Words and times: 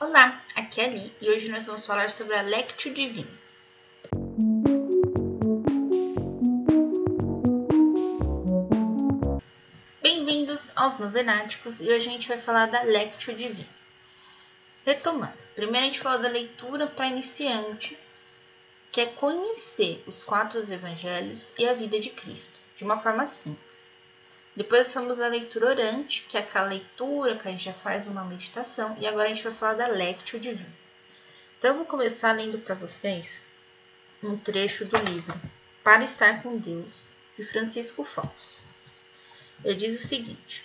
Olá, 0.00 0.40
aqui 0.54 0.80
é 0.80 0.84
a 0.84 0.88
Li 0.88 1.12
e 1.20 1.28
hoje 1.28 1.48
nós 1.48 1.66
vamos 1.66 1.84
falar 1.84 2.08
sobre 2.12 2.36
a 2.36 2.42
Lectio 2.42 2.94
Divina. 2.94 3.28
Bem-vindos 10.00 10.70
aos 10.76 11.00
Novenáticos 11.00 11.80
e 11.80 11.90
hoje 11.90 12.08
a 12.08 12.12
gente 12.12 12.28
vai 12.28 12.38
falar 12.38 12.66
da 12.66 12.82
Lectio 12.82 13.34
Divina. 13.34 13.68
Retomando, 14.86 15.36
primeiro 15.56 15.88
a 15.88 15.90
gente 15.90 15.98
fala 15.98 16.18
da 16.18 16.28
leitura 16.28 16.86
para 16.86 17.08
iniciante, 17.08 17.98
que 18.92 19.00
é 19.00 19.06
conhecer 19.06 20.04
os 20.06 20.22
quatro 20.22 20.60
evangelhos 20.60 21.52
e 21.58 21.68
a 21.68 21.74
vida 21.74 21.98
de 21.98 22.10
Cristo, 22.10 22.60
de 22.76 22.84
uma 22.84 23.00
forma 23.00 23.26
simples. 23.26 23.67
Depois 24.58 24.88
somos 24.88 25.20
a 25.20 25.28
leitura 25.28 25.68
orante, 25.68 26.26
que 26.28 26.36
é 26.36 26.40
aquela 26.40 26.66
leitura 26.66 27.38
que 27.38 27.46
a 27.46 27.50
gente 27.52 27.66
já 27.66 27.72
faz 27.72 28.08
uma 28.08 28.24
meditação, 28.24 28.96
e 28.98 29.06
agora 29.06 29.26
a 29.26 29.28
gente 29.28 29.44
vai 29.44 29.54
falar 29.54 29.74
da 29.74 29.86
Lectio 29.86 30.40
Divina. 30.40 30.68
Então 31.56 31.70
eu 31.70 31.76
vou 31.76 31.84
começar 31.84 32.32
lendo 32.32 32.58
para 32.58 32.74
vocês 32.74 33.40
um 34.20 34.36
trecho 34.36 34.84
do 34.84 34.96
livro 34.96 35.40
Para 35.84 36.02
Estar 36.02 36.42
com 36.42 36.58
Deus, 36.58 37.04
de 37.36 37.44
Francisco 37.44 38.02
Fausto. 38.02 38.60
Ele 39.64 39.76
diz 39.76 39.94
o 39.94 40.04
seguinte: 40.04 40.64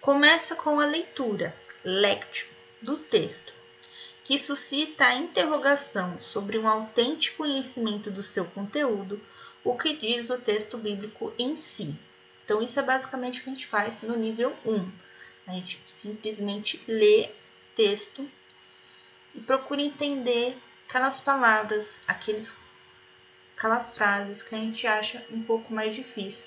Começa 0.00 0.56
com 0.56 0.80
a 0.80 0.86
leitura, 0.86 1.54
lectio, 1.84 2.48
do 2.80 2.96
texto, 2.96 3.52
que 4.24 4.38
suscita 4.38 5.04
a 5.04 5.14
interrogação 5.14 6.18
sobre 6.22 6.56
um 6.56 6.66
autêntico 6.66 7.36
conhecimento 7.36 8.10
do 8.10 8.22
seu 8.22 8.46
conteúdo, 8.46 9.20
o 9.62 9.76
que 9.76 9.94
diz 9.94 10.30
o 10.30 10.38
texto 10.38 10.78
bíblico 10.78 11.34
em 11.38 11.54
si 11.54 11.94
então, 12.48 12.62
isso 12.62 12.80
é 12.80 12.82
basicamente 12.82 13.40
o 13.40 13.44
que 13.44 13.50
a 13.50 13.52
gente 13.52 13.66
faz 13.66 14.00
no 14.00 14.16
nível 14.16 14.56
1. 14.64 14.90
A 15.48 15.52
gente 15.52 15.84
simplesmente 15.86 16.82
lê 16.88 17.28
texto 17.76 18.26
e 19.34 19.40
procura 19.42 19.82
entender 19.82 20.56
aquelas 20.88 21.20
palavras, 21.20 22.00
aqueles, 22.08 22.56
aquelas 23.54 23.90
frases 23.90 24.42
que 24.42 24.54
a 24.54 24.58
gente 24.58 24.86
acha 24.86 25.22
um 25.30 25.42
pouco 25.42 25.74
mais 25.74 25.94
difícil, 25.94 26.46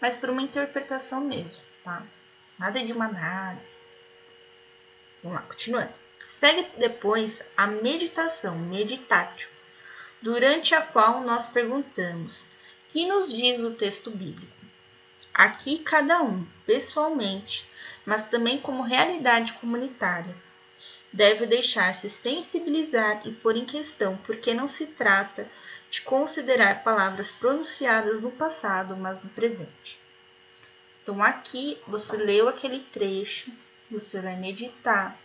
mas 0.00 0.14
por 0.14 0.30
uma 0.30 0.40
interpretação 0.40 1.20
mesmo, 1.20 1.60
tá? 1.82 2.06
Nada 2.56 2.78
de 2.78 2.92
uma 2.92 3.06
análise. 3.06 3.80
Vamos 5.20 5.40
lá, 5.40 5.44
continuando. 5.48 5.92
Segue 6.28 6.64
depois 6.78 7.42
a 7.56 7.66
meditação, 7.66 8.56
meditatio, 8.56 9.48
durante 10.22 10.76
a 10.76 10.80
qual 10.80 11.22
nós 11.22 11.48
perguntamos: 11.48 12.46
que 12.86 13.04
nos 13.04 13.32
diz 13.32 13.58
o 13.58 13.74
texto 13.74 14.12
bíblico? 14.12 14.60
Aqui 15.32 15.78
cada 15.78 16.22
um, 16.22 16.46
pessoalmente, 16.66 17.68
mas 18.04 18.26
também 18.26 18.58
como 18.58 18.82
realidade 18.82 19.52
comunitária, 19.54 20.34
deve 21.12 21.46
deixar-se 21.46 22.08
sensibilizar 22.08 23.26
e 23.26 23.32
pôr 23.32 23.56
em 23.56 23.64
questão 23.64 24.16
porque 24.18 24.54
não 24.54 24.68
se 24.68 24.86
trata 24.86 25.50
de 25.90 26.02
considerar 26.02 26.84
palavras 26.84 27.30
pronunciadas 27.30 28.20
no 28.20 28.30
passado, 28.30 28.96
mas 28.96 29.22
no 29.22 29.30
presente. 29.30 29.98
Então 31.02 31.22
aqui 31.22 31.78
você 31.86 32.16
leu 32.16 32.48
aquele 32.48 32.78
trecho, 32.78 33.50
você 33.90 34.20
vai 34.20 34.36
meditar. 34.36 35.18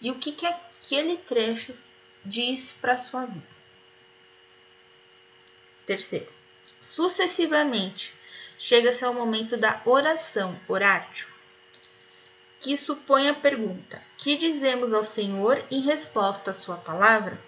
E 0.00 0.10
o 0.10 0.16
que, 0.16 0.32
que 0.32 0.44
aquele 0.44 1.16
trecho 1.16 1.74
diz 2.24 2.72
para 2.72 2.96
sua 2.96 3.24
vida? 3.24 3.54
Terceiro, 5.86 6.30
sucessivamente, 6.80 8.14
chega-se 8.58 9.04
ao 9.04 9.14
momento 9.14 9.56
da 9.56 9.80
oração, 9.84 10.58
oratio, 10.68 11.26
que 12.58 12.76
supõe 12.76 13.28
a 13.28 13.34
pergunta: 13.34 14.02
que 14.16 14.36
dizemos 14.36 14.92
ao 14.92 15.04
Senhor 15.04 15.62
em 15.70 15.80
resposta 15.80 16.50
à 16.50 16.54
sua 16.54 16.76
palavra? 16.76 17.38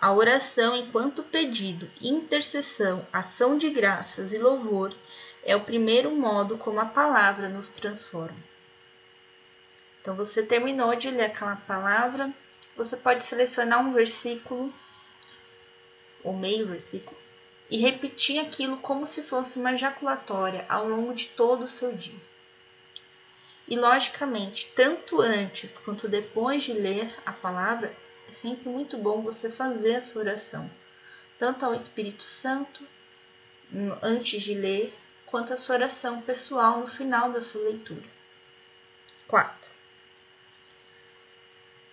A 0.00 0.12
oração, 0.12 0.76
enquanto 0.76 1.24
pedido, 1.24 1.90
intercessão, 2.00 3.04
ação 3.12 3.58
de 3.58 3.68
graças 3.68 4.32
e 4.32 4.38
louvor, 4.38 4.94
é 5.42 5.56
o 5.56 5.64
primeiro 5.64 6.10
modo 6.12 6.56
como 6.56 6.78
a 6.78 6.86
palavra 6.86 7.48
nos 7.48 7.70
transforma. 7.70 8.38
Então, 10.00 10.14
você 10.14 10.42
terminou 10.42 10.94
de 10.94 11.10
ler 11.10 11.24
aquela 11.24 11.56
palavra, 11.56 12.32
você 12.76 12.96
pode 12.96 13.24
selecionar 13.24 13.80
um 13.80 13.92
versículo, 13.92 14.72
ou 16.22 16.32
meio 16.32 16.66
versículo, 16.66 17.18
e 17.70 17.76
repetir 17.76 18.38
aquilo 18.38 18.78
como 18.78 19.06
se 19.06 19.22
fosse 19.22 19.58
uma 19.58 19.72
ejaculatória 19.72 20.64
ao 20.68 20.88
longo 20.88 21.14
de 21.14 21.26
todo 21.26 21.64
o 21.64 21.68
seu 21.68 21.92
dia. 21.92 22.18
E, 23.66 23.76
logicamente, 23.76 24.72
tanto 24.74 25.20
antes 25.20 25.76
quanto 25.76 26.08
depois 26.08 26.64
de 26.64 26.72
ler 26.72 27.14
a 27.26 27.32
palavra, 27.32 27.94
é 28.26 28.32
sempre 28.32 28.68
muito 28.68 28.96
bom 28.96 29.20
você 29.20 29.50
fazer 29.50 29.96
a 29.96 30.02
sua 30.02 30.22
oração, 30.22 30.70
tanto 31.38 31.66
ao 31.66 31.74
Espírito 31.74 32.24
Santo, 32.24 32.82
antes 34.02 34.42
de 34.42 34.54
ler, 34.54 34.94
quanto 35.26 35.52
a 35.52 35.58
sua 35.58 35.74
oração 35.74 36.22
pessoal 36.22 36.80
no 36.80 36.86
final 36.86 37.30
da 37.30 37.42
sua 37.42 37.62
leitura. 37.62 38.04
4. 39.26 39.70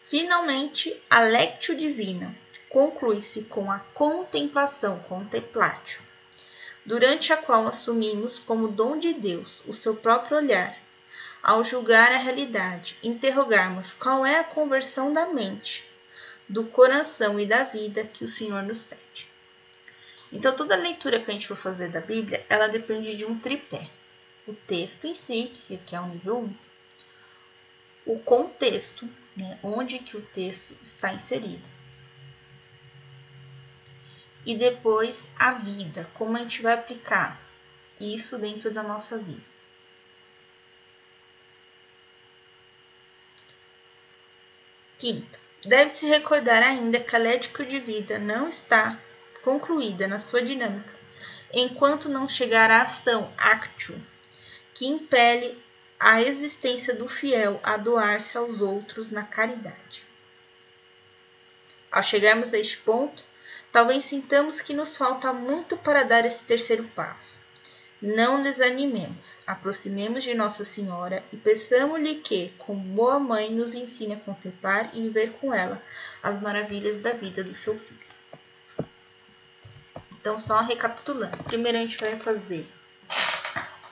Finalmente, 0.04 0.96
a 1.10 1.20
Lectio 1.20 1.76
Divina, 1.76 2.34
conclui-se 2.76 3.44
com 3.44 3.72
a 3.72 3.80
contemplação, 3.94 5.00
contemplatio, 5.08 6.02
durante 6.86 7.32
a 7.32 7.38
qual 7.38 7.66
assumimos 7.66 8.38
como 8.38 8.68
dom 8.68 9.00
de 9.00 9.14
Deus 9.14 9.64
o 9.66 9.74
seu 9.74 9.96
próprio 9.96 10.36
olhar, 10.36 10.78
ao 11.42 11.64
julgar 11.64 12.12
a 12.12 12.18
realidade, 12.18 12.98
interrogarmos 13.02 13.94
qual 13.94 14.26
é 14.26 14.40
a 14.40 14.44
conversão 14.44 15.14
da 15.14 15.28
mente, 15.28 15.90
do 16.50 16.66
coração 16.66 17.40
e 17.40 17.46
da 17.46 17.64
vida 17.64 18.04
que 18.04 18.26
o 18.26 18.28
Senhor 18.28 18.62
nos 18.62 18.84
pede. 18.84 19.30
Então, 20.30 20.54
toda 20.54 20.76
leitura 20.76 21.22
que 21.22 21.32
a 21.32 21.34
gente 21.34 21.48
for 21.48 21.56
fazer 21.56 21.88
da 21.88 22.02
Bíblia, 22.02 22.46
ela 22.50 22.68
depende 22.68 23.16
de 23.16 23.24
um 23.24 23.40
tripé. 23.40 23.90
O 24.46 24.52
texto 24.54 25.08
em 25.08 25.16
si, 25.16 25.50
que 25.66 25.96
é 25.96 26.02
o 26.02 26.08
nível 26.08 26.40
1, 26.40 26.56
o 28.06 28.20
contexto, 28.20 29.08
né, 29.34 29.58
onde 29.64 30.00
que 30.00 30.18
o 30.18 30.22
texto 30.22 30.76
está 30.84 31.14
inserido, 31.14 31.64
e 34.46 34.56
depois 34.56 35.28
a 35.38 35.54
vida, 35.54 36.08
como 36.14 36.38
a 36.38 36.40
gente 36.40 36.62
vai 36.62 36.74
aplicar 36.74 37.40
isso 38.00 38.38
dentro 38.38 38.72
da 38.72 38.84
nossa 38.84 39.18
vida. 39.18 39.56
Quinto, 45.00 45.40
deve-se 45.66 46.06
recordar 46.06 46.64
ainda 46.64 47.00
que 47.00 47.16
a 47.16 47.20
lético 47.20 47.66
de 47.66 47.80
vida 47.80 48.18
não 48.20 48.48
está 48.48 49.00
concluída 49.44 50.08
na 50.08 50.20
sua 50.20 50.42
dinâmica, 50.42 50.94
enquanto 51.54 52.10
não 52.10 52.28
chegar 52.28 52.72
à 52.72 52.82
ação 52.82 53.32
actio, 53.38 54.02
que 54.74 54.88
impele 54.88 55.62
a 56.00 56.22
existência 56.22 56.94
do 56.94 57.08
fiel 57.08 57.60
a 57.64 57.78
doar-se 57.78 58.38
aos 58.38 58.62
outros 58.62 59.12
na 59.12 59.24
caridade. 59.24 60.04
Ao 61.92 62.04
chegarmos 62.04 62.54
a 62.54 62.58
este 62.58 62.78
ponto, 62.78 63.24
talvez 63.76 64.06
sintamos 64.06 64.62
que 64.62 64.74
nos 64.74 64.96
falta 64.96 65.34
muito 65.34 65.76
para 65.76 66.04
dar 66.04 66.24
esse 66.24 66.42
terceiro 66.46 66.86
passo. 66.96 67.36
Não 68.02 68.42
desanimemos, 68.42 69.42
aproximemos 69.46 70.24
de 70.24 70.34
Nossa 70.34 70.64
Senhora 70.64 71.22
e 71.34 71.36
peçamos-lhe 71.36 72.22
que, 72.22 72.54
como 72.58 72.80
boa 72.80 73.20
mãe, 73.20 73.52
nos 73.52 73.76
ensine 73.76 74.14
a 74.14 74.20
contemplar 74.20 74.92
e 74.94 75.02
viver 75.02 75.34
com 75.42 75.54
ela 75.54 75.84
as 76.24 76.42
maravilhas 76.42 77.02
da 77.02 77.12
vida 77.12 77.44
do 77.44 77.54
seu 77.54 77.78
filho. 77.78 78.88
Então, 80.14 80.40
só 80.40 80.62
recapitulando: 80.62 81.44
primeiro 81.44 81.78
a 81.78 81.82
gente 81.82 81.98
vai 81.98 82.18
fazer 82.18 82.66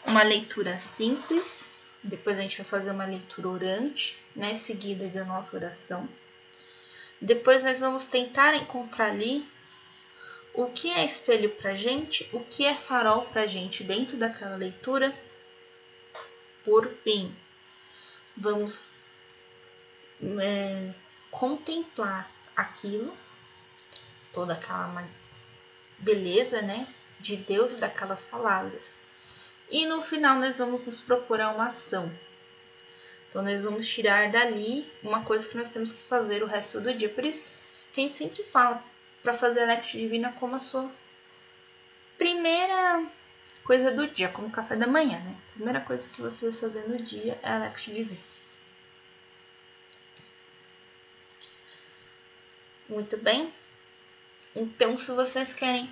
uma 0.07 0.23
leitura 0.23 0.79
simples, 0.79 1.65
depois 2.01 2.37
a 2.39 2.41
gente 2.41 2.55
vai 2.59 2.65
fazer 2.65 2.91
uma 2.91 3.05
leitura 3.05 3.49
orante, 3.49 4.17
né, 4.33 4.55
seguida 4.55 5.09
da 5.09 5.25
nossa 5.25 5.57
oração. 5.57 6.07
Depois 7.19 7.65
nós 7.65 7.81
vamos 7.81 8.05
tentar 8.05 8.55
encontrar 8.55 9.07
ali 9.07 9.45
o 10.53 10.67
que 10.67 10.91
é 10.91 11.03
espelho 11.03 11.49
para 11.49 11.73
gente, 11.73 12.29
o 12.31 12.39
que 12.39 12.65
é 12.65 12.73
farol 12.73 13.23
para 13.25 13.47
gente 13.47 13.83
dentro 13.83 14.17
daquela 14.17 14.55
leitura. 14.55 15.13
Por 16.63 16.87
fim, 17.03 17.35
vamos 18.37 18.85
é, 20.41 20.93
contemplar 21.31 22.31
aquilo, 22.55 23.17
toda 24.31 24.53
aquela 24.53 25.07
beleza, 25.97 26.61
né, 26.61 26.87
de 27.19 27.35
Deus 27.35 27.71
e 27.71 27.75
daquelas 27.77 28.23
palavras. 28.23 28.97
E 29.69 29.85
no 29.85 30.01
final 30.01 30.37
nós 30.37 30.57
vamos 30.59 30.85
nos 30.85 31.01
procurar 31.01 31.49
uma 31.49 31.67
ação. 31.67 32.11
Então 33.27 33.41
nós 33.41 33.63
vamos 33.63 33.87
tirar 33.87 34.31
dali 34.31 34.87
uma 35.01 35.23
coisa 35.25 35.47
que 35.47 35.57
nós 35.57 35.69
temos 35.69 35.91
que 35.91 36.01
fazer 36.03 36.43
o 36.43 36.47
resto 36.47 36.79
do 36.79 36.93
dia. 36.93 37.09
Por 37.09 37.25
isso, 37.25 37.45
quem 37.91 38.07
sempre 38.07 38.43
fala 38.43 38.83
para 39.23 39.33
fazer 39.33 39.61
a 39.61 39.65
Lectio 39.65 40.01
Divina 40.01 40.33
como 40.33 40.55
a 40.55 40.59
sua 40.59 40.91
primeira 42.17 43.05
coisa 43.63 43.89
do 43.89 44.07
dia, 44.07 44.27
como 44.27 44.51
café 44.51 44.75
da 44.75 44.85
manhã, 44.85 45.17
né? 45.19 45.35
Primeira 45.53 45.79
coisa 45.79 46.07
que 46.09 46.21
você 46.21 46.49
vai 46.49 46.59
fazer 46.59 46.87
no 46.87 46.97
dia 46.97 47.39
é 47.41 47.49
a 47.49 47.57
Lectio 47.59 47.93
Divina. 47.93 48.21
Muito 52.89 53.17
bem? 53.17 53.51
Então, 54.53 54.97
se 54.97 55.11
vocês 55.13 55.53
querem 55.53 55.89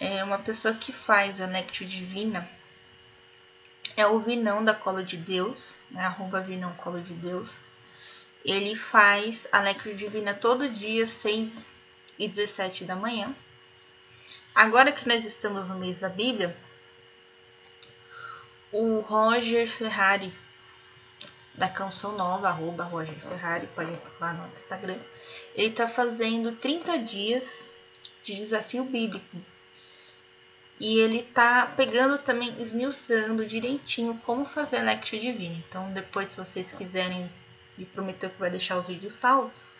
é, 0.00 0.24
uma 0.24 0.38
pessoa 0.38 0.74
que 0.74 0.92
faz 0.92 1.40
a 1.40 1.46
Lectio 1.46 1.86
Divina, 1.86 2.48
é 3.96 4.06
o 4.06 4.18
Vinão 4.18 4.64
da 4.64 4.74
Cola 4.74 5.02
de 5.04 5.16
Deus, 5.16 5.76
né? 5.90 6.04
arroba 6.04 6.40
Vinão 6.40 6.74
Cola 6.74 7.00
de 7.00 7.12
Deus. 7.12 7.58
Ele 8.44 8.74
faz 8.74 9.46
a 9.52 9.60
Lectio 9.60 9.94
Divina 9.94 10.32
todo 10.32 10.68
dia, 10.68 11.06
6 11.06 11.75
e 12.18 12.28
17 12.28 12.84
da 12.84 12.96
manhã. 12.96 13.34
Agora 14.54 14.92
que 14.92 15.06
nós 15.06 15.24
estamos 15.24 15.68
no 15.68 15.78
mês 15.78 15.98
da 15.98 16.08
Bíblia, 16.08 16.56
o 18.72 19.00
Roger 19.00 19.68
Ferrari, 19.68 20.32
da 21.54 21.68
Canção 21.68 22.16
Nova, 22.16 22.48
arroba 22.48 22.84
Roger 22.84 23.14
Ferrari, 23.14 23.66
pode 23.74 23.98
lá 24.20 24.32
no 24.32 24.52
Instagram, 24.52 24.98
ele 25.54 25.68
está 25.68 25.86
fazendo 25.86 26.52
30 26.52 26.98
dias 26.98 27.68
de 28.22 28.34
desafio 28.34 28.84
bíblico. 28.84 29.36
E 30.78 30.98
ele 30.98 31.22
tá 31.22 31.72
pegando 31.74 32.18
também, 32.18 32.60
esmiuçando 32.60 33.46
direitinho 33.46 34.20
como 34.24 34.44
fazer 34.44 34.78
a 34.78 34.82
Lectio 34.82 35.18
Divina. 35.18 35.62
Então, 35.66 35.90
depois, 35.92 36.28
se 36.28 36.36
vocês 36.36 36.72
quiserem, 36.72 37.30
me 37.78 37.86
prometeu 37.86 38.28
que 38.28 38.38
vai 38.38 38.50
deixar 38.50 38.76
os 38.78 38.88
vídeos 38.88 39.14
salvos, 39.14 39.70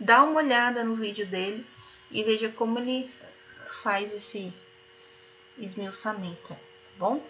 dá 0.00 0.22
uma 0.22 0.40
olhada 0.40 0.82
no 0.82 0.96
vídeo 0.96 1.26
dele 1.26 1.66
e 2.10 2.22
veja 2.22 2.48
como 2.48 2.78
ele 2.78 3.10
faz 3.82 4.12
esse 4.12 4.52
esmiuçamento, 5.58 6.48
tá 6.48 6.56
bom? 6.98 7.24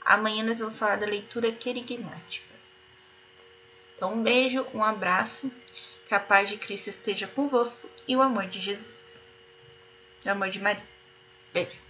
Amanhã 0.00 0.44
nós 0.44 0.58
vamos 0.58 0.78
falar 0.78 0.96
da 0.96 1.06
leitura 1.06 1.50
querigmática. 1.50 2.54
Então, 3.96 4.12
um 4.12 4.22
beijo, 4.22 4.66
um 4.74 4.84
abraço, 4.84 5.50
que 6.06 6.14
a 6.14 6.20
paz 6.20 6.48
de 6.48 6.56
Cristo 6.58 6.90
esteja 6.90 7.26
convosco 7.26 7.88
e 8.06 8.14
o 8.14 8.22
amor 8.22 8.46
de 8.46 8.60
Jesus. 8.60 9.12
O 10.24 10.30
amor 10.30 10.50
de 10.50 10.60
Maria. 10.60 10.82
Beijo. 11.52 11.83